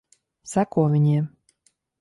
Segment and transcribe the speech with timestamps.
[0.53, 1.31] Seko viņiem.